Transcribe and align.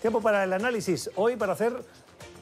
Tiempo 0.00 0.22
para 0.22 0.44
el 0.44 0.52
análisis. 0.54 1.10
Hoy 1.14 1.36
para 1.36 1.52
hacer 1.52 1.74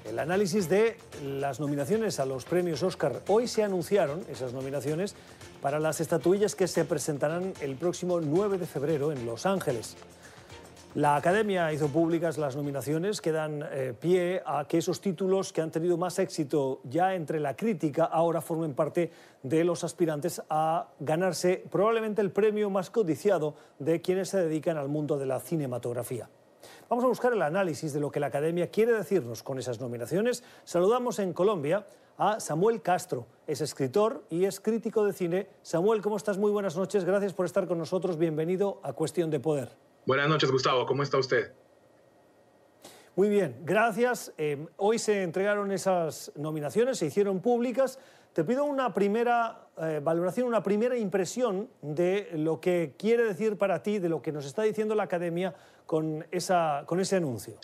el 0.08 0.20
análisis 0.20 0.68
de 0.68 0.96
las 1.24 1.58
nominaciones 1.58 2.20
a 2.20 2.24
los 2.24 2.44
premios 2.44 2.84
Oscar. 2.84 3.20
Hoy 3.26 3.48
se 3.48 3.64
anunciaron 3.64 4.24
esas 4.30 4.52
nominaciones 4.52 5.16
para 5.60 5.80
las 5.80 6.00
estatuillas 6.00 6.54
que 6.54 6.68
se 6.68 6.84
presentarán 6.84 7.52
el 7.60 7.74
próximo 7.74 8.20
9 8.20 8.58
de 8.58 8.66
febrero 8.66 9.10
en 9.10 9.26
Los 9.26 9.44
Ángeles. 9.44 9.96
La 10.94 11.16
Academia 11.16 11.72
hizo 11.72 11.88
públicas 11.88 12.38
las 12.38 12.54
nominaciones 12.54 13.20
que 13.20 13.32
dan 13.32 13.64
eh, 13.72 13.92
pie 13.98 14.40
a 14.46 14.64
que 14.68 14.78
esos 14.78 15.00
títulos 15.00 15.52
que 15.52 15.60
han 15.60 15.72
tenido 15.72 15.96
más 15.96 16.20
éxito 16.20 16.80
ya 16.84 17.16
entre 17.16 17.40
la 17.40 17.56
crítica 17.56 18.04
ahora 18.04 18.40
formen 18.40 18.74
parte 18.74 19.10
de 19.42 19.64
los 19.64 19.82
aspirantes 19.82 20.40
a 20.48 20.90
ganarse 21.00 21.64
probablemente 21.72 22.22
el 22.22 22.30
premio 22.30 22.70
más 22.70 22.88
codiciado 22.88 23.56
de 23.80 24.00
quienes 24.00 24.28
se 24.28 24.38
dedican 24.38 24.76
al 24.76 24.88
mundo 24.88 25.18
de 25.18 25.26
la 25.26 25.40
cinematografía. 25.40 26.28
Vamos 26.88 27.04
a 27.04 27.08
buscar 27.08 27.32
el 27.32 27.42
análisis 27.42 27.92
de 27.92 28.00
lo 28.00 28.10
que 28.10 28.20
la 28.20 28.26
Academia 28.28 28.70
quiere 28.70 28.92
decirnos 28.92 29.42
con 29.42 29.58
esas 29.58 29.80
nominaciones. 29.80 30.42
Saludamos 30.64 31.18
en 31.18 31.32
Colombia 31.32 31.86
a 32.18 32.40
Samuel 32.40 32.82
Castro. 32.82 33.26
Es 33.46 33.60
escritor 33.60 34.24
y 34.30 34.44
es 34.44 34.60
crítico 34.60 35.04
de 35.04 35.12
cine. 35.12 35.48
Samuel, 35.62 36.02
¿cómo 36.02 36.16
estás? 36.16 36.38
Muy 36.38 36.50
buenas 36.50 36.76
noches. 36.76 37.04
Gracias 37.04 37.32
por 37.32 37.46
estar 37.46 37.66
con 37.66 37.78
nosotros. 37.78 38.18
Bienvenido 38.18 38.80
a 38.82 38.92
Cuestión 38.92 39.30
de 39.30 39.40
Poder. 39.40 39.70
Buenas 40.06 40.28
noches, 40.28 40.50
Gustavo. 40.50 40.86
¿Cómo 40.86 41.02
está 41.02 41.18
usted? 41.18 41.52
Muy 43.18 43.28
bien, 43.28 43.62
gracias. 43.64 44.32
Eh, 44.38 44.64
hoy 44.76 45.00
se 45.00 45.24
entregaron 45.24 45.72
esas 45.72 46.30
nominaciones, 46.36 46.98
se 46.98 47.06
hicieron 47.06 47.40
públicas. 47.40 47.98
Te 48.38 48.44
pido 48.44 48.62
una 48.62 48.94
primera 48.94 49.66
eh, 49.78 50.00
valoración, 50.00 50.46
una 50.46 50.62
primera 50.62 50.96
impresión 50.96 51.68
de 51.82 52.30
lo 52.34 52.60
que 52.60 52.94
quiere 52.96 53.24
decir 53.24 53.58
para 53.58 53.82
ti, 53.82 53.98
de 53.98 54.08
lo 54.08 54.22
que 54.22 54.30
nos 54.30 54.46
está 54.46 54.62
diciendo 54.62 54.94
la 54.94 55.02
Academia 55.02 55.56
con, 55.86 56.24
esa, 56.30 56.84
con 56.86 57.00
ese 57.00 57.16
anuncio. 57.16 57.54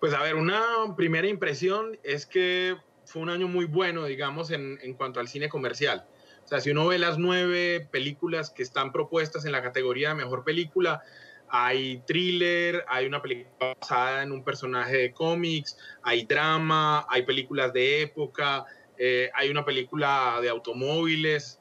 Pues 0.00 0.12
a 0.12 0.20
ver, 0.20 0.34
una 0.34 0.60
primera 0.96 1.28
impresión 1.28 1.96
es 2.02 2.26
que 2.26 2.74
fue 3.04 3.22
un 3.22 3.30
año 3.30 3.46
muy 3.46 3.66
bueno, 3.66 4.04
digamos, 4.06 4.50
en, 4.50 4.80
en 4.82 4.94
cuanto 4.94 5.20
al 5.20 5.28
cine 5.28 5.48
comercial. 5.48 6.04
O 6.44 6.48
sea, 6.48 6.60
si 6.60 6.72
uno 6.72 6.88
ve 6.88 6.98
las 6.98 7.16
nueve 7.16 7.86
películas 7.92 8.50
que 8.50 8.64
están 8.64 8.90
propuestas 8.90 9.44
en 9.44 9.52
la 9.52 9.62
categoría 9.62 10.08
de 10.08 10.16
mejor 10.16 10.42
película, 10.42 11.02
hay 11.48 12.02
thriller, 12.06 12.84
hay 12.88 13.06
una 13.06 13.22
película 13.22 13.76
basada 13.80 14.24
en 14.24 14.32
un 14.32 14.42
personaje 14.42 14.96
de 14.96 15.12
cómics, 15.12 15.78
hay 16.02 16.24
drama, 16.24 17.06
hay 17.08 17.22
películas 17.22 17.72
de 17.72 18.02
época, 18.02 18.66
eh, 19.02 19.30
hay 19.32 19.48
una 19.48 19.64
película 19.64 20.40
de 20.42 20.50
automóviles, 20.50 21.58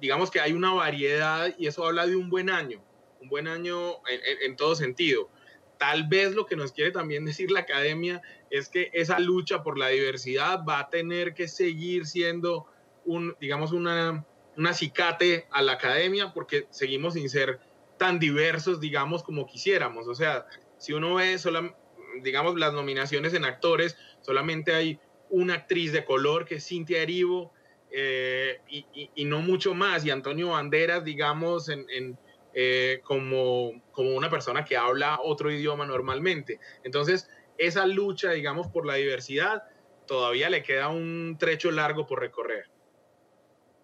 digamos 0.00 0.30
que 0.30 0.40
hay 0.40 0.54
una 0.54 0.72
variedad 0.72 1.54
y 1.58 1.66
eso 1.66 1.86
habla 1.86 2.06
de 2.06 2.16
un 2.16 2.30
buen 2.30 2.48
año, 2.48 2.82
un 3.20 3.28
buen 3.28 3.46
año 3.46 3.96
en, 4.42 4.56
todo 4.56 4.74
sentido. 4.74 5.28
Tal 5.76 6.08
vez 6.08 6.34
lo 6.34 6.46
que 6.46 6.56
nos 6.56 6.72
quiere 6.72 6.90
también 6.90 7.24
decir 7.26 7.50
la 7.50 7.60
academia 7.60 8.22
es 8.48 8.70
que 8.70 8.88
esa 8.94 9.18
lucha 9.18 9.62
por 9.62 9.76
la 9.76 9.88
diversidad 9.88 10.64
va 10.66 10.78
a 10.78 10.88
tener 10.88 11.34
que 11.34 11.48
seguir 11.48 12.06
siendo 12.06 12.64
un, 13.04 13.36
digamos, 13.38 13.72
una, 13.72 14.24
un 14.56 14.66
acicate 14.66 15.46
a 15.50 15.60
la 15.60 15.72
academia 15.72 16.32
porque 16.32 16.66
seguimos 16.70 17.12
sin 17.12 17.28
ser 17.28 17.60
tan 17.98 18.18
diversos, 18.18 18.80
digamos, 18.80 19.22
como 19.22 19.44
quisiéramos. 19.44 20.08
O 20.08 20.14
sea, 20.14 20.46
si 20.78 20.94
uno 20.94 21.16
ve, 21.16 21.36
digamos, 22.22 22.58
las 22.58 22.72
nominaciones 22.72 23.34
en 23.34 23.44
actores, 23.44 23.98
solamente 24.22 24.72
hay 24.74 24.98
una 25.30 25.54
actriz 25.54 25.92
de 25.92 26.04
color 26.04 26.44
que 26.44 26.56
es 26.56 26.66
Cintia 26.66 27.02
Erivo 27.02 27.52
eh, 27.90 28.60
y, 28.68 29.24
no 29.24 29.40
mucho 29.40 29.74
más. 29.74 30.04
Y 30.04 30.10
Antonio 30.10 30.50
Banderas, 30.50 31.04
digamos, 31.04 31.68
en, 31.68 32.18
eh, 32.54 33.00
como, 33.04 33.82
como 33.92 34.14
una 34.14 34.30
persona 34.30 34.64
que 34.64 34.76
habla 34.76 35.18
otro 35.22 35.50
idioma 35.50 35.86
normalmente. 35.86 36.60
Entonces, 36.84 37.28
esa 37.56 37.86
lucha, 37.86 38.30
digamos, 38.32 38.68
por 38.68 38.86
la 38.86 38.94
diversidad, 38.94 39.64
todavía 40.06 40.50
le 40.50 40.62
queda 40.62 40.88
un 40.88 41.36
trecho 41.38 41.70
largo 41.70 42.06
por 42.06 42.20
recorrer. 42.20 42.66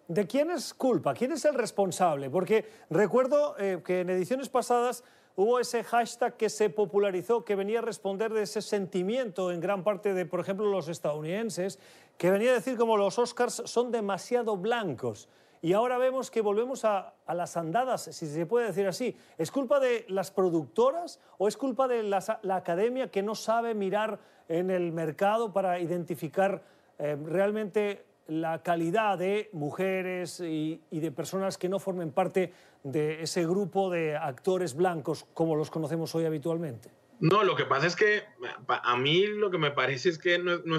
¿De 0.07 0.27
quién 0.27 0.51
es 0.51 0.75
culpa? 0.75 1.15
¿Quién 1.15 1.31
es 1.31 1.45
el 1.45 1.55
responsable? 1.55 2.29
Porque 2.29 2.69
recuerdo 2.91 3.55
eh, 3.57 3.81
que 3.83 4.01
en 4.01 4.11
ediciones 4.11 4.49
pasadas 4.49 5.03
hubo 5.35 5.59
ese 5.59 5.83
hashtag 5.83 6.37
que 6.37 6.49
se 6.49 6.69
popularizó, 6.69 7.43
que 7.43 7.55
venía 7.55 7.79
a 7.79 7.81
responder 7.81 8.31
de 8.31 8.43
ese 8.43 8.61
sentimiento 8.61 9.51
en 9.51 9.59
gran 9.59 9.83
parte 9.83 10.13
de, 10.13 10.27
por 10.27 10.39
ejemplo, 10.39 10.67
los 10.67 10.89
estadounidenses, 10.89 11.79
que 12.19 12.29
venía 12.29 12.51
a 12.51 12.53
decir 12.53 12.77
como 12.77 12.97
los 12.97 13.17
Oscars 13.17 13.63
son 13.65 13.91
demasiado 13.91 14.55
blancos. 14.57 15.27
Y 15.63 15.73
ahora 15.73 15.97
vemos 15.97 16.29
que 16.29 16.41
volvemos 16.41 16.85
a, 16.85 17.15
las 17.27 17.57
andadas, 17.57 18.03
si 18.03 18.27
se 18.27 18.45
puede 18.45 18.67
decir 18.67 18.85
así. 18.85 19.17
¿Es 19.39 19.49
culpa 19.49 19.79
de 19.79 20.05
las 20.07 20.29
productoras 20.29 21.19
o 21.39 21.47
es 21.47 21.57
culpa 21.57 21.87
de 21.87 22.03
la, 22.03 22.23
academia 22.51 23.09
que 23.09 23.23
no 23.23 23.33
sabe 23.33 23.73
mirar 23.73 24.19
en 24.47 24.69
el 24.69 24.91
mercado 24.91 25.51
para 25.51 25.79
identificar 25.79 26.61
eh, 26.99 27.17
realmente 27.25 28.05
la 28.27 28.63
calidad 28.63 29.17
de 29.17 29.49
mujeres 29.53 30.39
y, 30.39 30.81
de 30.91 31.11
personas 31.11 31.57
que 31.57 31.69
no 31.69 31.79
formen 31.79 32.11
parte 32.11 32.53
de 32.83 33.21
ese 33.21 33.45
grupo 33.45 33.89
de 33.89 34.15
actores 34.15 34.75
blancos 34.75 35.25
como 35.33 35.55
los 35.55 35.69
conocemos 35.69 36.13
hoy 36.15 36.25
habitualmente? 36.25 36.89
No, 37.19 37.43
lo 37.43 37.55
que 37.55 37.65
pasa 37.65 37.87
es 37.87 37.95
que 37.95 38.23
a 38.67 38.97
mí 38.97 39.25
lo 39.25 39.49
que 39.49 39.57
me 39.57 39.71
parece 39.71 40.09
es 40.09 40.17
que 40.17 40.37
no, 40.37 40.75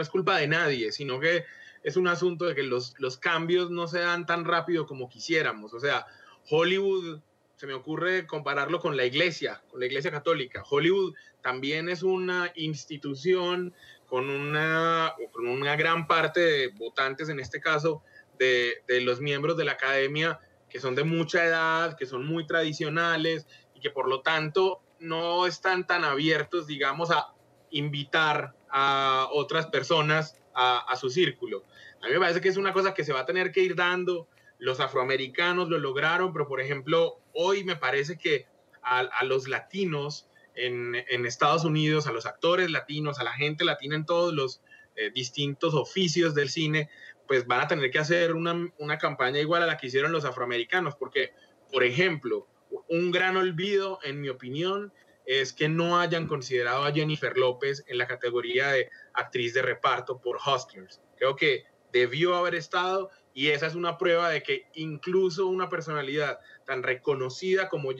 es, 0.00 0.08
culpa 0.08 0.38
de 0.38 0.48
nadie, 0.48 0.90
sino 0.92 1.20
que 1.20 1.44
es 1.82 1.96
un 1.96 2.08
asunto 2.08 2.46
de 2.46 2.54
que 2.54 2.64
los, 2.64 2.94
los 2.98 3.16
cambios 3.16 3.70
no 3.70 3.86
se 3.86 4.00
dan 4.00 4.26
tan 4.26 4.44
rápido 4.44 4.86
como 4.86 5.08
quisiéramos. 5.08 5.72
O 5.74 5.80
sea, 5.80 6.06
Hollywood, 6.50 7.20
se 7.58 7.66
me 7.66 7.74
ocurre 7.74 8.24
compararlo 8.24 8.78
con 8.78 8.96
la 8.96 9.04
iglesia, 9.04 9.60
con 9.68 9.80
la 9.80 9.86
iglesia 9.86 10.12
católica. 10.12 10.62
Hollywood 10.70 11.14
también 11.42 11.88
es 11.88 12.04
una 12.04 12.52
institución 12.54 13.74
con 14.06 14.30
una, 14.30 15.12
con 15.32 15.48
una 15.48 15.74
gran 15.74 16.06
parte 16.06 16.38
de 16.38 16.68
votantes, 16.68 17.28
en 17.28 17.40
este 17.40 17.60
caso, 17.60 18.04
de, 18.38 18.84
de, 18.86 19.00
los 19.00 19.20
miembros 19.20 19.56
de 19.56 19.64
la 19.64 19.72
academia 19.72 20.38
que 20.70 20.78
son 20.78 20.94
de 20.94 21.02
mucha 21.02 21.44
edad, 21.44 21.96
que 21.96 22.06
son 22.06 22.24
muy 22.24 22.46
tradicionales 22.46 23.48
y 23.74 23.80
que 23.80 23.90
por 23.90 24.08
lo 24.08 24.20
tanto 24.20 24.80
no 25.00 25.44
están 25.44 25.84
tan 25.84 26.04
abiertos, 26.04 26.68
digamos, 26.68 27.10
a 27.10 27.34
invitar 27.70 28.54
a 28.70 29.26
otras 29.32 29.66
personas 29.66 30.40
a, 30.54 30.78
a 30.78 30.94
su 30.94 31.10
círculo. 31.10 31.64
A 32.02 32.06
mí 32.06 32.12
me 32.12 32.20
parece 32.20 32.40
que 32.40 32.50
es 32.50 32.56
una 32.56 32.72
cosa 32.72 32.94
que 32.94 33.02
se 33.02 33.12
va 33.12 33.20
a 33.20 33.26
tener 33.26 33.50
que 33.50 33.62
ir 33.62 33.74
dando. 33.74 34.28
Los 34.58 34.80
afroamericanos 34.80 35.68
lo 35.68 35.78
lograron, 35.78 36.32
pero 36.32 36.46
por 36.46 36.60
ejemplo, 36.60 37.20
hoy 37.32 37.64
me 37.64 37.76
parece 37.76 38.18
que 38.18 38.46
a, 38.82 39.24
los 39.24 39.48
latinos 39.48 40.28
en, 40.54 40.94
Estados 41.26 41.64
Unidos, 41.64 42.06
a 42.06 42.12
los 42.12 42.26
actores 42.26 42.70
latinos, 42.70 43.18
a 43.18 43.24
la 43.24 43.32
gente 43.32 43.64
latina 43.64 43.96
en 43.96 44.06
todos 44.06 44.32
los 44.32 44.62
eh, 44.96 45.10
distintos 45.10 45.74
oficios 45.74 46.34
del 46.34 46.48
cine, 46.48 46.88
pues 47.26 47.46
van 47.46 47.60
a 47.60 47.68
tener 47.68 47.90
que 47.90 47.98
hacer 47.98 48.34
una, 48.34 48.72
una 48.78 48.98
campaña 48.98 49.38
igual 49.38 49.62
a 49.62 49.66
la 49.66 49.76
que 49.76 49.88
hicieron 49.88 50.10
los 50.10 50.24
afroamericanos, 50.24 50.96
porque, 50.96 51.32
por 51.70 51.84
ejemplo, 51.84 52.48
un 52.88 53.10
gran 53.10 53.36
olvido, 53.36 53.98
en 54.02 54.20
mi 54.20 54.28
opinión, 54.28 54.92
es 55.28 55.52
que 55.52 55.68
no 55.68 56.00
hayan 56.00 56.26
considerado 56.26 56.84
a 56.84 56.92
Jennifer 56.92 57.36
López 57.36 57.84
en 57.86 57.98
la 57.98 58.06
categoría 58.06 58.68
de 58.68 58.90
actriz 59.12 59.52
de 59.52 59.60
reparto 59.60 60.18
por 60.20 60.38
Hustlers. 60.38 61.02
Creo 61.18 61.36
que 61.36 61.64
debió 61.92 62.34
haber 62.34 62.54
estado 62.54 63.10
y 63.38 63.50
esa 63.50 63.68
es 63.68 63.76
una 63.76 63.96
prueba 63.96 64.30
de 64.30 64.42
que 64.42 64.66
incluso 64.74 65.46
una 65.46 65.68
personalidad 65.68 66.40
tan 66.64 66.82
reconocida 66.82 67.68
como, 67.68 67.90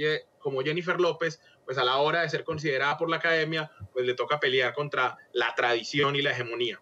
como 0.40 0.62
Jennifer 0.62 1.00
López 1.00 1.40
pues 1.64 1.78
a 1.78 1.84
la 1.84 1.98
hora 1.98 2.22
de 2.22 2.28
ser 2.28 2.42
considerada 2.42 2.96
por 2.96 3.08
la 3.08 3.18
academia, 3.18 3.70
pues 3.92 4.04
le 4.04 4.14
toca 4.14 4.40
pelear 4.40 4.74
contra 4.74 5.16
la 5.32 5.54
tradición 5.54 6.16
y 6.16 6.22
la 6.22 6.32
hegemonía. 6.32 6.80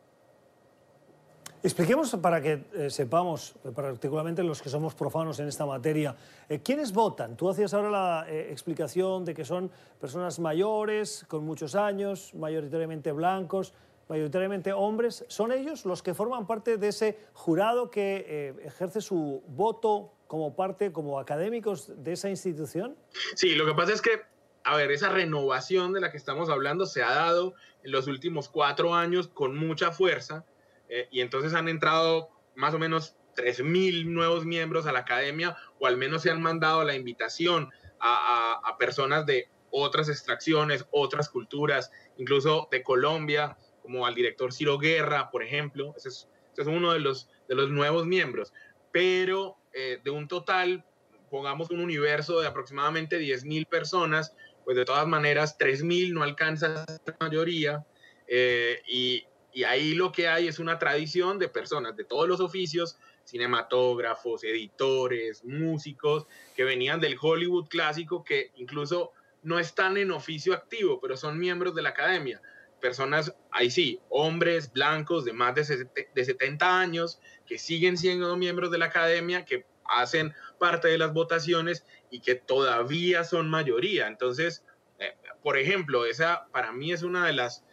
Expliquemos 1.62 2.16
para 2.22 2.40
que 2.40 2.64
eh, 2.72 2.88
sepamos, 2.88 3.56
particularmente 3.74 4.42
los 4.42 4.62
que 4.62 4.70
somos 4.70 4.94
profanos 4.94 5.38
en 5.38 5.48
esta 5.48 5.66
materia, 5.66 6.16
eh, 6.48 6.60
¿quiénes 6.60 6.94
votan? 6.94 7.36
Tú 7.36 7.50
hacías 7.50 7.74
ahora 7.74 7.90
la 7.90 8.26
eh, 8.26 8.48
explicación 8.52 9.26
de 9.26 9.34
que 9.34 9.44
son 9.44 9.70
personas 10.00 10.38
mayores, 10.38 11.26
con 11.28 11.44
muchos 11.44 11.74
años, 11.74 12.32
mayoritariamente 12.34 13.12
blancos, 13.12 13.74
mayoritariamente 14.08 14.72
hombres. 14.72 15.24
¿Son 15.28 15.52
ellos 15.52 15.84
los 15.84 16.02
que 16.02 16.14
forman 16.14 16.46
parte 16.46 16.76
de 16.76 16.88
ese 16.88 17.18
jurado 17.32 17.90
que 17.90 18.54
ejerce 18.64 19.00
su 19.00 19.42
voto 19.48 20.12
como 20.26 20.54
parte, 20.54 20.92
como 20.92 21.18
académicos 21.18 21.92
de 22.02 22.12
esa 22.12 22.28
institución? 22.28 22.96
Sí, 23.34 23.54
lo 23.54 23.66
que 23.66 23.74
pasa 23.74 23.92
es 23.92 24.02
que 24.02 24.22
a 24.66 24.76
ver, 24.76 24.90
esa 24.90 25.10
renovación 25.10 25.92
de 25.92 26.00
la 26.00 26.10
que 26.10 26.16
estamos 26.16 26.50
hablando 26.50 26.86
se 26.86 27.00
ha 27.00 27.10
dado 27.10 27.54
en 27.84 27.92
los 27.92 28.08
últimos 28.08 28.48
cuatro 28.48 28.96
años 28.96 29.28
con 29.28 29.56
mucha 29.56 29.92
fuerza 29.92 30.44
eh, 30.88 31.06
y 31.12 31.20
entonces 31.20 31.54
han 31.54 31.68
entrado 31.68 32.30
más 32.56 32.74
o 32.74 32.78
menos 32.80 33.14
3.000 33.36 34.06
nuevos 34.06 34.44
miembros 34.44 34.86
a 34.86 34.92
la 34.92 35.00
academia 35.00 35.56
o 35.78 35.86
al 35.86 35.96
menos 35.96 36.22
se 36.22 36.32
han 36.32 36.42
mandado 36.42 36.82
la 36.82 36.96
invitación 36.96 37.70
a, 38.00 38.76
personas 38.78 39.24
de 39.24 39.48
otras 39.70 40.08
extracciones, 40.08 40.84
otras 40.90 41.28
culturas, 41.28 41.92
incluso 42.18 42.68
de 42.70 42.82
Colombia, 42.82 43.56
como 43.86 44.04
al 44.04 44.16
director 44.16 44.52
Ciro 44.52 44.78
Guerra, 44.78 45.30
por 45.30 45.44
ejemplo. 45.44 45.94
Ese 45.96 46.08
es, 46.08 46.28
uno 46.66 46.92
de 46.92 46.98
los, 46.98 47.28
de 47.48 47.54
los 47.54 47.70
nuevos 47.70 48.04
miembros. 48.04 48.52
Pero 48.90 49.56
eh, 49.72 50.00
de 50.02 50.10
un 50.10 50.26
total, 50.26 50.84
pongamos 51.30 51.70
un 51.70 51.80
universo 51.80 52.40
de 52.40 52.48
aproximadamente 52.48 53.20
10.000 53.20 53.68
personas, 53.68 54.34
pues 54.64 54.76
de 54.76 54.84
todas 54.84 55.06
maneras 55.06 55.56
3.000 55.56 56.12
no 56.12 56.24
alcanza 56.24 56.84
la 57.06 57.16
mayoría 57.20 57.86
eh, 58.26 58.82
y, 58.88 59.24
y 59.52 59.62
ahí 59.62 59.94
lo 59.94 60.10
que 60.10 60.26
hay 60.26 60.48
es 60.48 60.58
una 60.58 60.80
tradición 60.80 61.38
de 61.38 61.48
personas 61.48 61.96
de 61.96 62.02
todos 62.02 62.26
los 62.26 62.40
oficios, 62.40 62.98
cinematógrafos, 63.24 64.42
editores, 64.42 65.44
músicos, 65.44 66.26
que 66.56 66.64
venían 66.64 66.98
del 66.98 67.16
Hollywood 67.20 67.68
clásico, 67.68 68.24
que 68.24 68.50
incluso 68.56 69.12
no 69.44 69.60
están 69.60 69.96
en 69.96 70.10
oficio 70.10 70.54
activo, 70.54 71.00
pero 71.00 71.16
son 71.16 71.38
miembros 71.38 71.76
de 71.76 71.82
la 71.82 71.90
academia. 71.90 72.42
Personas, 72.80 73.34
ahí 73.50 73.70
sí, 73.70 74.00
hombres 74.08 74.72
blancos 74.72 75.24
de 75.24 75.32
más 75.32 75.54
de, 75.54 75.64
70 75.64 76.80
años, 76.80 77.20
que 77.46 77.58
siguen 77.58 77.96
siendo 77.96 78.36
miembros 78.36 78.70
de 78.70 78.78
la 78.78 78.86
academia, 78.86 79.44
que 79.44 79.64
hacen 79.84 80.34
parte 80.58 80.88
de 80.88 80.98
las 80.98 81.12
votaciones 81.12 81.84
y 82.10 82.20
que 82.20 82.34
todavía 82.34 83.24
son 83.24 83.48
mayoría. 83.48 84.06
Entonces, 84.06 84.64
eh, 84.98 85.14
por 85.42 85.56
ejemplo, 85.58 86.06
esa 86.06 86.46
para 86.52 86.72
mí 86.72 86.92
es 86.92 87.02
una 87.02 87.26
de 87.26 87.32
las 87.32 87.64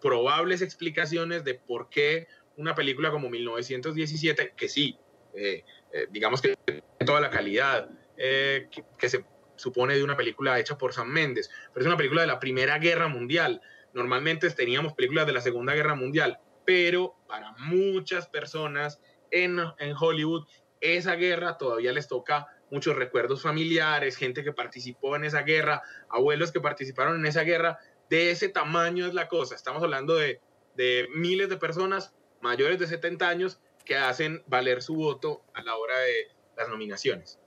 probables 0.00 0.62
explicaciones 0.62 1.44
de 1.44 1.54
por 1.54 1.88
qué 1.88 2.28
una 2.56 2.74
película 2.74 3.10
como 3.10 3.30
1917, 3.30 4.54
que 4.56 4.68
sí, 4.68 4.96
eh, 5.34 5.64
eh, 5.92 6.06
digamos 6.10 6.40
que 6.40 6.56
toda 7.04 7.20
la 7.20 7.30
calidad 7.30 7.90
eh, 8.16 8.68
que, 8.98 9.08
se 9.08 9.24
supone 9.56 9.94
de 9.94 10.04
una 10.04 10.16
película 10.16 10.58
hecha 10.58 10.78
por 10.78 10.92
Sam 10.92 11.08
Mendes, 11.08 11.50
pero 11.72 11.82
es 11.82 11.86
una 11.86 11.96
película 11.96 12.22
de 12.22 12.26
la 12.26 12.38
Primera 12.38 12.78
Guerra 12.78 13.08
Mundial. 13.08 13.60
Normalmente 13.94 14.50
teníamos 14.50 14.92
películas 14.92 15.26
de 15.26 15.32
la 15.32 15.40
Segunda 15.40 15.74
Guerra 15.74 15.94
Mundial, 15.94 16.38
pero 16.66 17.14
para 17.26 17.52
muchas 17.58 18.28
personas 18.28 19.00
en, 19.30 19.58
en 19.78 19.94
Hollywood 19.98 20.46
esa 20.80 21.14
guerra 21.14 21.56
todavía 21.56 21.92
les 21.92 22.08
toca 22.08 22.46
muchos 22.70 22.94
recuerdos 22.96 23.42
familiares, 23.42 24.16
gente 24.16 24.44
que 24.44 24.52
participó 24.52 25.16
en 25.16 25.24
esa 25.24 25.42
guerra, 25.42 25.82
abuelos 26.10 26.52
que 26.52 26.60
participaron 26.60 27.16
en 27.16 27.26
esa 27.26 27.42
guerra, 27.42 27.78
de 28.10 28.30
ese 28.30 28.48
tamaño 28.48 29.06
es 29.06 29.14
la 29.14 29.28
cosa. 29.28 29.54
Estamos 29.54 29.82
hablando 29.82 30.14
de, 30.14 30.40
miles 31.14 31.48
de 31.48 31.56
personas 31.56 32.14
mayores 32.40 32.78
de 32.78 32.86
70 32.86 33.28
años 33.28 33.60
que 33.84 33.96
hacen 33.96 34.42
valer 34.46 34.82
su 34.82 34.94
voto 34.96 35.42
a 35.54 35.62
la 35.62 35.76
hora 35.76 35.98
de 36.00 36.28
las 36.56 36.68
nominaciones. 36.68 37.38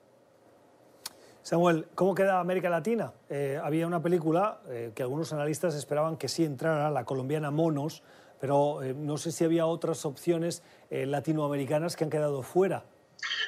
Samuel, 1.48 1.86
¿cómo 1.96 2.14
queda 2.14 2.42
América 2.42 2.70
Latina? 2.70 3.14
Eh, 3.30 3.58
había 3.64 3.88
una 3.88 4.02
película 4.02 4.60
eh, 4.68 4.92
que 4.94 5.02
algunos 5.02 5.32
analistas 5.32 5.76
esperaban 5.76 6.18
que 6.18 6.28
sí 6.28 6.44
entrara, 6.44 6.92
la 6.92 7.06
colombiana 7.06 7.52
Monos, 7.52 8.04
pero 8.42 8.84
eh, 8.84 8.94
no 8.94 9.18
sé 9.18 9.32
si 9.32 9.46
había 9.46 9.66
otras 9.66 10.06
opciones 10.06 10.62
latinoamericanas 10.92 11.96
que 11.96 12.04
han 12.04 12.10
quedado 12.10 12.44
fuera. 12.44 12.84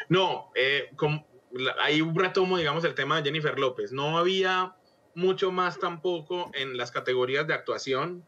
No, 0.07 0.49
hay 1.81 2.01
un 2.01 2.15
retomo, 2.15 2.57
digamos, 2.57 2.85
el 2.85 2.95
tema 2.95 3.17
de 3.17 3.23
Jennifer 3.23 3.59
López. 3.59 3.91
No 3.91 4.17
había 4.17 4.77
mucho 5.13 5.51
más 5.51 5.77
tampoco 5.77 6.51
en 6.53 6.77
las 6.77 6.91
categorías 6.91 7.47
de 7.47 7.53
actuación. 7.53 8.23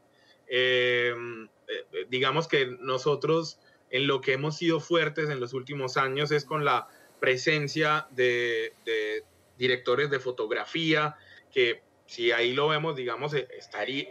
Digamos 2.09 2.50
que 2.50 2.65
nosotros 2.81 3.57
en 3.89 4.06
lo 4.06 4.19
que 4.19 4.33
hemos 4.33 4.57
sido 4.57 4.81
fuertes 4.81 5.29
en 5.29 5.39
los 5.39 5.53
últimos 5.53 5.95
años 5.95 6.29
es 6.31 6.44
con 6.44 6.65
la 6.65 6.89
presencia 7.21 8.07
de, 8.12 8.74
directores 9.61 10.09
de 10.09 10.19
fotografía, 10.19 11.15
que 11.51 11.83
si 12.05 12.31
ahí 12.33 12.53
lo 12.53 12.67
vemos, 12.67 12.95
digamos, 12.95 13.33
eh, 13.33 13.47
estaría, 13.57 14.07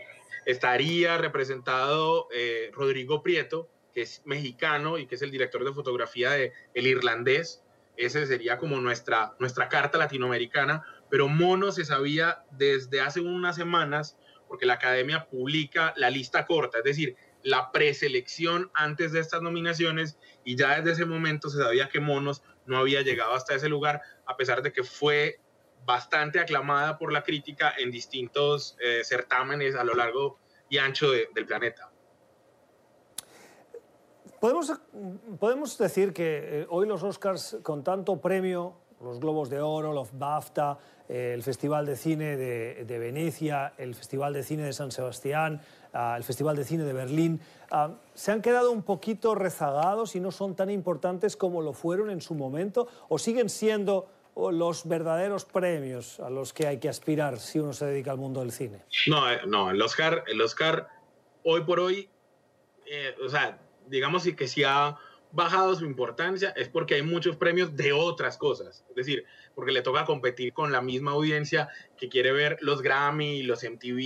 estaría 0.47 1.19
representado 1.19 2.29
Rodrigo 2.73 3.23
Prieto, 3.23 3.69
que 3.93 4.03
es 4.03 4.23
mexicano 4.25 4.97
y 4.97 5.07
que 5.07 5.17
es 5.17 5.23
el 5.23 5.31
director 5.31 5.65
de 5.65 5.73
fotografía 5.75 6.31
de 6.31 6.53
El 6.73 6.87
Irlandés. 6.87 7.63
Ese 7.97 8.27
sería 8.27 8.57
como 8.57 8.81
nuestra, 8.81 9.35
nuestra 9.39 9.69
carta 9.69 9.99
latinoamericana 9.99 10.83
pero 11.11 11.29
Mono 11.29 11.73
se 11.73 11.85
sabía 11.85 12.45
desde 12.53 13.01
hace 13.01 13.21
unas 13.21 13.57
semanas, 13.57 14.17
porque 14.49 14.65
la 14.65 14.75
academia 14.75 15.27
publica 15.27 15.93
la 15.97 16.09
lista 16.09 16.47
corta, 16.47 16.79
es 16.79 16.85
decir, 16.85 17.17
la 17.43 17.73
preselección 17.73 18.71
antes 18.75 19.13
de 19.13 19.21
estas 19.21 19.43
nominaciones, 19.43 20.19
y 20.45 20.57
ya 20.57 20.77
desde 20.77 20.93
ese 20.93 21.05
momento 21.05 21.51
se 21.51 21.59
sabía 21.59 21.89
que 21.89 22.01
Monos 22.01 22.43
no 22.71 22.79
había 22.79 23.03
llegado 23.03 23.35
hasta 23.35 23.55
ese 23.55 23.69
lugar, 23.69 24.01
a 24.25 24.37
pesar 24.37 24.63
de 24.63 24.73
que 24.73 24.85
fue 24.85 25.41
bastante 25.85 26.39
aclamada 26.39 26.97
por 26.97 27.13
la 27.13 27.23
crítica 27.23 27.75
en 27.77 27.91
distintos 27.91 28.77
eh, 28.81 29.03
certámenes 29.05 29.75
a 29.75 29.85
lo 29.85 29.95
largo 29.95 30.39
y 30.69 30.79
ancho 30.79 31.11
del 31.11 31.47
planeta. 31.47 31.91
Podemos, 34.41 34.73
podemos 35.39 35.77
decir 35.77 36.13
que 36.13 36.61
eh, 36.61 36.67
hoy 36.71 36.87
los 36.87 37.03
Oscars, 37.03 37.59
con 37.63 37.83
tanto 37.83 38.21
premio, 38.21 38.77
los 39.03 39.19
Globos 39.19 39.51
de 39.51 39.61
Oro, 39.61 39.93
los 39.93 40.17
BAFTA, 40.17 40.79
eh, 41.09 41.33
el 41.35 41.43
Festival 41.43 41.85
de 41.87 41.97
Cine 41.97 42.37
de, 42.37 42.99
Venecia, 42.99 43.75
el 43.79 43.95
Festival 43.95 44.33
de 44.33 44.43
Cine 44.45 44.63
de 44.63 44.73
San 44.73 44.93
Sebastián, 44.93 45.61
ah, 45.93 46.15
el 46.17 46.25
Festival 46.25 46.57
de 46.57 46.65
Cine 46.65 46.85
de 46.85 46.93
Berlín, 46.93 47.41
ah, 47.71 47.95
¿se 48.15 48.33
han 48.33 48.43
quedado 48.43 48.71
un 48.71 48.83
poquito 48.83 49.35
rezagados 49.35 50.17
y 50.17 50.21
no 50.21 50.31
son 50.31 50.55
tan 50.55 50.71
importantes 50.71 51.37
como 51.37 51.63
lo 51.63 51.73
fueron 51.73 52.11
en 52.11 52.21
su 52.21 52.35
momento? 52.35 52.89
¿O 53.09 53.19
siguen 53.19 53.49
siendo 53.49 54.09
oh, 54.35 54.51
los 54.53 54.87
verdaderos 54.87 55.45
premios 55.45 56.21
a 56.21 56.31
los 56.31 56.53
que 56.53 56.67
hay 56.67 56.79
que 56.79 56.89
aspirar 56.89 57.39
si 57.39 57.59
uno 57.59 57.73
se 57.73 57.87
dedica 57.87 58.11
al 58.11 58.19
mundo 58.19 58.41
del 58.41 58.53
cine? 58.53 58.83
No, 59.07 59.31
eh, 59.31 59.41
no, 59.47 59.71
el 59.71 59.81
Oscar, 59.83 60.25
el 60.27 60.41
Oscar 60.41 60.89
hoy 61.45 61.63
por 61.63 61.81
hoy, 61.81 62.09
eh, 62.87 63.15
o 63.25 63.29
sea, 63.29 63.59
digamos 63.87 64.25
que 64.37 64.49
si 64.49 64.65
ha 64.65 64.97
bajado 65.33 65.75
su 65.77 65.85
importancia 65.85 66.51
es 66.57 66.69
porque 66.69 66.95
hay 66.95 67.03
muchos 67.03 67.37
premios 67.37 67.77
de 67.77 67.93
otras 67.93 68.37
cosas. 68.37 68.85
Es 68.89 68.95
decir, 68.95 69.25
porque 69.55 69.73
le 69.73 69.83
toca 69.83 70.05
competir 70.05 70.53
con 70.53 70.73
la 70.73 70.81
misma 70.81 71.13
audiencia 71.13 71.69
que 71.97 72.09
quiere 72.09 72.33
ver 72.33 72.59
los 72.61 72.83
Grammy, 72.83 73.43
los 73.43 73.63
MTV, 73.63 73.99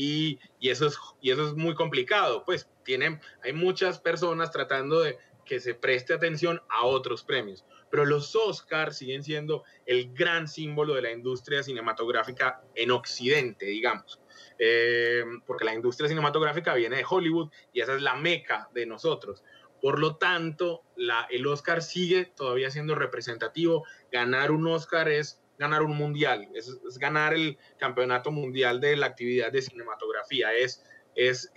y 0.61 0.69
eso 0.69 0.87
es, 0.87 0.99
y 1.21 1.31
eso 1.31 1.49
es 1.49 1.55
muy 1.55 1.75
complicado. 1.75 2.45
Pues 2.45 2.69
tienen, 2.85 3.21
hay 3.43 3.53
muchas 3.53 4.01
personas 4.01 4.51
tratando 4.51 5.01
de 5.01 5.19
que 5.45 5.61
se 5.61 5.75
preste 5.75 6.15
atención 6.15 6.63
a 6.69 6.85
otros 6.85 7.23
premios. 7.23 7.65
Pero 7.91 8.05
los 8.05 8.35
Oscars 8.35 8.97
siguen 8.97 9.23
siendo 9.23 9.63
el 9.87 10.13
gran 10.15 10.49
símbolo 10.49 10.95
de 10.95 11.03
la 11.03 11.13
industria 11.13 11.63
cinematográfica 11.63 12.63
en 12.75 12.91
Occidente, 12.91 13.67
digamos. 13.67 14.21
Eh, 14.59 15.25
porque 15.47 15.65
la 15.65 15.75
industria 15.75 16.09
cinematográfica 16.09 16.75
viene 16.75 16.97
de 16.97 17.07
Hollywood 17.09 17.51
y 17.73 17.81
esa 17.81 17.95
es 17.95 18.03
la 18.03 18.15
meca 18.17 18.69
de 18.73 18.87
nosotros. 18.87 19.45
Por 19.85 19.99
lo 19.99 20.17
tanto, 20.17 20.83
el 21.29 21.47
Oscar 21.47 21.83
sigue 21.83 22.25
todavía 22.25 22.71
siendo 22.71 22.95
representativo. 22.95 23.85
Ganar 24.11 24.51
un 24.51 24.67
Oscar 24.67 25.11
es 25.11 25.43
ganar 25.59 25.83
un 25.83 25.95
mundial, 25.95 26.49
es, 26.55 26.81
ganar 26.99 27.35
el 27.35 27.59
campeonato 27.79 28.31
mundial 28.31 28.81
de 28.81 28.97
la 28.97 29.05
actividad 29.05 29.53
de 29.53 29.61
cinematografía, 29.61 30.55
es, 30.55 30.83
es, 31.15 31.53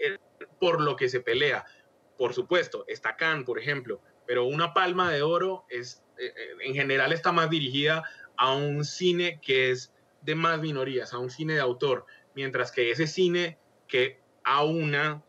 por 0.60 0.82
lo 0.82 0.98
que 0.98 1.08
se 1.08 1.22
pelea. 1.22 1.64
Por 2.18 2.34
supuesto, 2.34 2.84
está 2.90 3.16
Cannes, 3.16 3.46
por 3.46 3.60
ejemplo, 3.60 4.02
pero 4.26 4.44
una 4.44 4.74
palma 4.74 5.10
de 5.10 5.22
oro 5.22 5.64
es, 5.70 6.04
eh, 6.18 6.26
eh, 6.26 6.56
en 6.66 6.74
general 6.74 7.14
está 7.14 7.32
más 7.32 7.50
dirigida 7.50 8.04
a 8.36 8.54
un 8.54 8.84
cine 8.84 9.40
que 9.42 9.72
es 9.72 9.94
de 10.24 10.36
más 10.36 10.60
minorías, 10.60 11.14
a 11.14 11.18
un 11.20 11.30
cine 11.30 11.54
de 11.54 11.62
autor, 11.62 12.06
mientras 12.36 12.74
que 12.74 12.92
ese 12.92 13.08
cine 13.08 13.58
que 13.88 14.20
aúna 14.44 15.24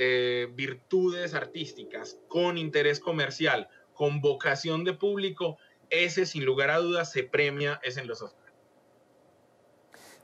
eh, 0.00 0.46
virtudes 0.54 1.34
artísticas, 1.34 2.20
con 2.28 2.56
interés 2.56 3.00
comercial, 3.00 3.68
con 3.94 4.20
vocación 4.20 4.84
de 4.84 4.92
público, 4.92 5.58
ese 5.90 6.24
sin 6.24 6.44
lugar 6.44 6.70
a 6.70 6.78
dudas 6.78 7.10
se 7.10 7.24
premia, 7.24 7.80
es 7.82 7.96
en 7.96 8.06
los 8.06 8.22
Oscars. 8.22 8.54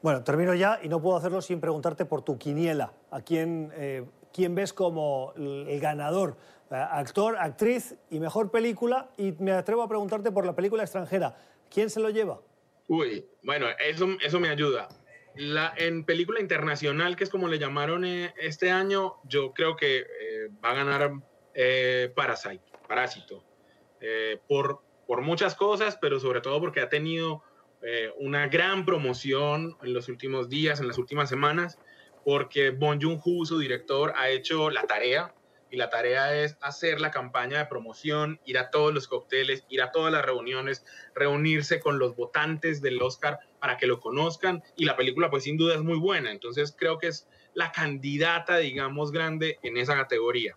Bueno, 0.01 0.23
termino 0.23 0.55
ya 0.55 0.79
y 0.81 0.89
no 0.89 1.03
puedo 1.03 1.17
hacerlo 1.17 1.43
sin 1.43 1.61
preguntarte 1.61 2.05
por 2.05 2.23
tu 2.23 2.39
quiniela. 2.39 2.93
¿A 3.11 3.21
quién, 3.23 3.73
eh, 3.75 4.05
quién 4.33 4.55
ves 4.55 4.73
como 4.73 5.33
el 5.37 5.81
ganador? 5.81 6.37
Eh, 6.71 6.77
actor, 6.77 7.37
actriz 7.37 7.97
y 8.11 8.21
mejor 8.21 8.53
película. 8.53 9.11
Y 9.17 9.33
me 9.41 9.51
atrevo 9.51 9.83
a 9.83 9.89
preguntarte 9.89 10.31
por 10.31 10.47
la 10.47 10.55
película 10.55 10.85
extranjera. 10.85 11.37
¿Quién 11.69 11.91
se 11.91 11.99
lo 11.99 12.11
lleva? 12.11 12.41
Uy, 12.87 13.27
bueno, 13.43 13.67
eso, 13.85 14.07
eso 14.25 14.39
me 14.39 14.51
ayuda 14.51 14.87
en 15.37 16.05
película 16.05 16.41
internacional, 16.41 17.17
que 17.17 17.25
es 17.25 17.31
como 17.31 17.49
le 17.49 17.59
llamaron 17.59 18.05
eh, 18.05 18.35
este 18.39 18.71
año, 18.71 19.17
yo 19.25 19.53
creo 19.53 19.77
que 19.77 19.99
eh, 19.99 20.49
va 20.65 20.71
a 20.71 20.75
ganar 20.75 21.13
eh, 21.55 22.13
Parasite, 22.15 22.63
Parásito, 22.89 23.45
por, 24.47 24.83
por 25.07 25.23
muchas 25.23 25.55
cosas, 25.55 25.97
pero 26.01 26.21
sobre 26.21 26.43
todo 26.43 26.61
porque 26.61 26.81
ha 26.81 26.91
tenido 26.91 27.43
una 28.19 28.49
gran 28.49 28.85
promoción 28.85 29.77
en 29.83 29.95
los 29.95 30.09
últimos 30.09 30.51
días, 30.51 30.81
en 30.81 30.89
las 30.89 30.99
últimas 30.99 31.29
semanas, 31.31 31.79
porque 32.23 32.71
Bon 32.71 33.01
Joon-ho, 33.01 33.47
su 33.47 33.59
director, 33.59 34.13
ha 34.17 34.29
hecho 34.29 34.69
la 34.69 34.83
tarea, 34.83 35.35
y 35.75 35.77
la 35.77 35.91
tarea 35.91 36.41
es 36.41 36.57
hacer 36.61 37.01
la 37.01 37.11
campaña 37.11 37.59
de 37.59 37.67
promoción, 37.67 38.41
ir 38.45 38.59
a 38.59 38.71
todos 38.71 38.95
los 38.95 39.09
cócteles, 39.09 39.65
ir 39.69 39.83
a 39.83 39.91
todas 39.91 40.13
las 40.13 40.25
reuniones, 40.25 40.85
reunirse 41.17 41.81
con 41.81 41.99
los 41.99 42.15
votantes 42.15 42.81
del 42.81 43.03
Oscar 43.03 43.41
para 43.59 43.77
que 43.77 43.89
lo 43.89 43.99
conozcan 43.99 44.63
y 44.77 44.85
la 44.85 44.97
película 44.97 45.31
pues 45.31 45.43
sin 45.43 45.57
duda 45.57 45.75
es 45.75 45.81
muy 45.81 45.99
buena, 45.99 46.31
entonces 46.31 46.73
creo 46.79 46.99
que 46.99 47.09
es 47.09 47.27
la 47.55 47.73
candidata, 47.73 48.59
digamos, 48.59 49.11
grande 49.11 49.59
en 49.65 49.77
esa 49.77 49.97
categoría. 49.97 50.57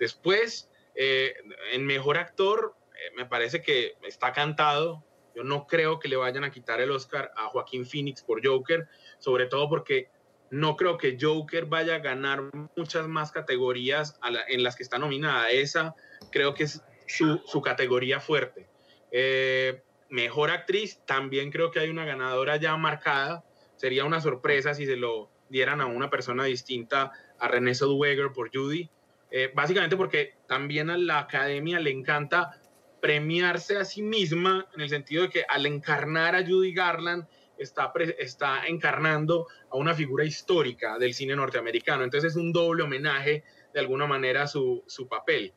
Después, 0.00 0.68
eh, 0.96 1.34
en 1.72 1.86
Mejor 1.86 2.18
Actor, 2.18 2.74
eh, 2.94 3.14
me 3.16 3.24
parece 3.24 3.62
que 3.62 3.94
está 4.02 4.32
cantado, 4.32 5.04
yo 5.36 5.44
no 5.44 5.68
creo 5.68 6.00
que 6.00 6.08
le 6.08 6.16
vayan 6.16 6.42
a 6.42 6.50
quitar 6.50 6.80
el 6.80 6.90
Oscar 6.90 7.30
a 7.36 7.46
Joaquín 7.46 7.86
Phoenix 7.86 8.20
por 8.20 8.44
Joker, 8.44 8.88
sobre 9.20 9.46
todo 9.46 9.68
porque 9.68 10.08
no 10.50 10.76
creo 10.76 10.96
que 10.96 11.16
Joker 11.20 11.66
vaya 11.66 11.96
a 11.96 11.98
ganar 11.98 12.42
muchas 12.76 13.08
más 13.08 13.32
categorías 13.32 14.18
en 14.48 14.62
las 14.62 14.76
que 14.76 14.82
está 14.82 14.98
nominada. 14.98 15.50
Esa 15.50 15.94
creo 16.30 16.54
que 16.54 16.64
es 16.64 16.82
su, 17.06 17.62
categoría 17.62 18.20
fuerte. 18.20 18.68
Eh, 19.10 19.82
mejor 20.08 20.50
actriz, 20.50 21.00
también 21.06 21.50
creo 21.50 21.70
que 21.70 21.80
hay 21.80 21.90
una 21.90 22.04
ganadora 22.04 22.56
ya 22.56 22.76
marcada. 22.76 23.44
Sería 23.76 24.04
una 24.04 24.20
sorpresa 24.20 24.74
si 24.74 24.86
se 24.86 24.96
lo 24.96 25.30
dieran 25.48 25.80
a 25.80 25.86
una 25.86 26.10
persona 26.10 26.44
distinta 26.44 27.12
a 27.38 27.48
René 27.48 27.74
Zellweger 27.74 28.32
por 28.32 28.50
Judy. 28.52 28.88
Eh, 29.30 29.50
básicamente 29.54 29.96
porque 29.96 30.34
también 30.46 30.90
a 30.90 30.96
la 30.96 31.18
academia 31.18 31.80
le 31.80 31.90
encanta 31.90 32.60
premiarse 33.00 33.76
a 33.76 33.84
sí 33.84 34.02
misma 34.02 34.66
en 34.74 34.80
el 34.80 34.88
sentido 34.88 35.24
de 35.24 35.28
que 35.28 35.44
al 35.48 35.66
encarnar 35.66 36.34
a 36.34 36.46
Judy 36.46 36.72
Garland 36.72 37.26
está, 37.58 37.92
está 38.18 38.66
encarnando 38.66 39.46
a 39.70 39.76
una 39.76 39.94
figura 39.94 40.24
histórica 40.24 40.98
del 40.98 41.14
cine 41.14 41.36
norteamericano. 41.36 42.04
Entonces 42.04 42.32
es 42.32 42.36
un 42.36 42.52
doble 42.52 42.82
homenaje 42.82 43.44
de 43.72 43.80
alguna 43.80 44.06
manera 44.06 44.42
a 44.42 44.46
su, 44.46 44.82
su 44.86 45.08
papel. 45.08 45.52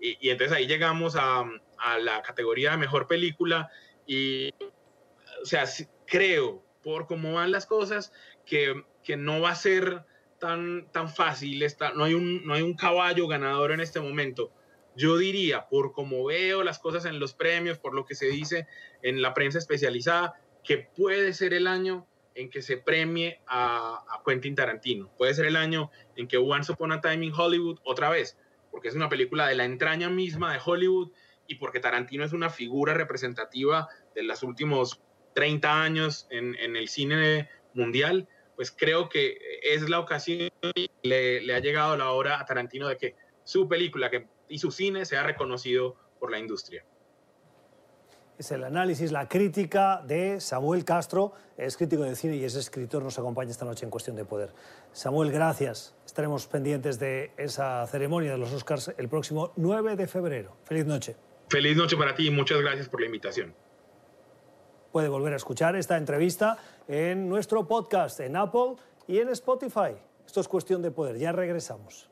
Y, 0.00 0.18
y, 0.20 0.30
entonces 0.30 0.56
ahí 0.56 0.66
llegamos 0.66 1.16
a, 1.16 1.44
a, 1.78 1.98
la 1.98 2.22
categoría 2.22 2.72
de 2.72 2.76
mejor 2.76 3.06
película 3.06 3.70
y, 4.06 4.50
o 5.42 5.44
sea, 5.44 5.64
creo, 6.06 6.64
por 6.82 7.06
cómo 7.06 7.34
van 7.34 7.52
las 7.52 7.66
cosas, 7.66 8.12
que, 8.44 8.84
que 9.04 9.16
no 9.16 9.40
va 9.40 9.50
a 9.50 9.54
ser 9.54 10.04
tan, 10.38 10.90
tan 10.90 11.08
fácil, 11.08 11.62
está, 11.62 11.92
no, 11.92 12.04
hay 12.04 12.14
un, 12.14 12.44
no 12.44 12.54
hay 12.54 12.62
un 12.62 12.74
caballo 12.74 13.28
ganador 13.28 13.70
en 13.72 13.80
este 13.80 14.00
momento. 14.00 14.52
Yo 14.96 15.16
diría, 15.16 15.68
por 15.68 15.92
cómo 15.92 16.24
veo 16.24 16.64
las 16.64 16.78
cosas 16.78 17.04
en 17.04 17.18
los 17.18 17.32
premios, 17.32 17.78
por 17.78 17.94
lo 17.94 18.04
que 18.04 18.14
se 18.14 18.26
dice 18.26 18.66
en 19.02 19.22
la 19.22 19.32
prensa 19.34 19.58
especializada, 19.58 20.34
que 20.64 20.78
puede 20.78 21.32
ser 21.32 21.54
el 21.54 21.66
año 21.66 22.06
en 22.34 22.50
que 22.50 22.62
se 22.62 22.76
premie 22.76 23.40
a, 23.46 24.04
Quentin 24.24 24.54
Tarantino. 24.54 25.10
Puede 25.18 25.34
ser 25.34 25.46
el 25.46 25.56
año 25.56 25.90
en 26.16 26.28
que 26.28 26.38
Once 26.38 26.70
Upon 26.70 26.92
a 26.92 27.00
Time 27.00 27.26
in 27.26 27.32
Hollywood, 27.34 27.80
otra 27.84 28.08
vez, 28.08 28.38
porque 28.70 28.88
es 28.88 28.94
una 28.94 29.08
película 29.08 29.48
de 29.48 29.56
la 29.56 29.64
entraña 29.64 30.08
misma 30.08 30.52
de 30.52 30.60
Hollywood 30.64 31.10
y 31.48 31.56
porque 31.56 31.80
Tarantino 31.80 32.24
es 32.24 32.32
una 32.32 32.48
figura 32.48 32.94
representativa 32.94 33.88
de 34.14 34.22
los 34.22 34.42
últimos 34.42 35.02
30 35.34 35.82
años 35.82 36.26
en, 36.30 36.54
en 36.54 36.76
el 36.76 36.88
cine 36.88 37.48
mundial, 37.74 38.28
pues 38.54 38.70
creo 38.70 39.08
que 39.08 39.38
es 39.62 39.88
la 39.88 39.98
ocasión, 39.98 40.50
le, 41.02 41.40
le 41.40 41.54
ha 41.54 41.58
llegado 41.58 41.96
la 41.96 42.10
hora 42.10 42.40
a 42.40 42.44
Tarantino 42.44 42.86
de 42.86 42.96
que 42.96 43.16
su 43.44 43.68
película 43.68 44.08
que, 44.08 44.28
y 44.48 44.58
su 44.58 44.70
cine 44.70 45.04
sea 45.04 45.24
reconocido 45.24 45.96
por 46.20 46.30
la 46.30 46.38
industria 46.38 46.84
es 48.42 48.50
el 48.50 48.64
análisis, 48.64 49.12
la 49.12 49.28
crítica 49.28 50.02
de 50.04 50.40
Samuel 50.40 50.84
Castro, 50.84 51.32
es 51.56 51.76
crítico 51.76 52.02
de 52.02 52.16
cine 52.16 52.34
y 52.34 52.44
es 52.44 52.56
escritor, 52.56 53.00
nos 53.00 53.16
acompaña 53.16 53.52
esta 53.52 53.64
noche 53.64 53.84
en 53.84 53.90
Cuestión 53.90 54.16
de 54.16 54.24
Poder. 54.24 54.50
Samuel, 54.92 55.30
gracias. 55.30 55.94
Estaremos 56.04 56.48
pendientes 56.48 56.98
de 56.98 57.30
esa 57.36 57.86
ceremonia 57.86 58.32
de 58.32 58.38
los 58.38 58.52
Oscars 58.52 58.92
el 58.98 59.08
próximo 59.08 59.52
9 59.54 59.94
de 59.94 60.08
febrero. 60.08 60.56
Feliz 60.64 60.86
noche. 60.86 61.14
Feliz 61.50 61.76
noche 61.76 61.96
para 61.96 62.16
ti 62.16 62.26
y 62.26 62.30
muchas 62.32 62.60
gracias 62.60 62.88
por 62.88 62.98
la 63.00 63.06
invitación. 63.06 63.54
Puede 64.90 65.08
volver 65.08 65.34
a 65.34 65.36
escuchar 65.36 65.76
esta 65.76 65.96
entrevista 65.96 66.58
en 66.88 67.28
nuestro 67.28 67.68
podcast, 67.68 68.18
en 68.18 68.34
Apple 68.34 68.74
y 69.06 69.20
en 69.20 69.28
Spotify. 69.28 69.94
Esto 70.26 70.40
es 70.40 70.48
Cuestión 70.48 70.82
de 70.82 70.90
Poder. 70.90 71.16
Ya 71.16 71.30
regresamos. 71.30 72.11